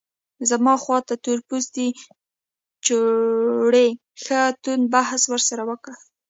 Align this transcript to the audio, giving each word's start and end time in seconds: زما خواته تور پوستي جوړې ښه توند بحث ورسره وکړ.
زما 0.49 0.73
خواته 0.83 1.13
تور 1.23 1.39
پوستي 1.47 1.87
جوړې 2.87 3.87
ښه 4.23 4.39
توند 4.63 4.85
بحث 4.95 5.21
ورسره 5.31 5.61
وکړ. 5.69 5.93